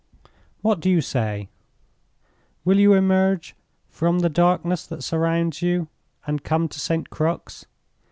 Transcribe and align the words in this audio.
"What 0.63 0.79
do 0.79 0.89
you 0.89 0.99
say? 0.99 1.47
Will 2.65 2.79
you 2.79 2.93
emerge 2.95 3.55
from 3.87 4.17
the 4.21 4.29
darkness 4.29 4.87
that 4.87 5.03
surrounds 5.03 5.61
you 5.61 5.89
and 6.25 6.43
come 6.43 6.67
to 6.69 6.79
St. 6.79 7.11
Crux? 7.11 7.67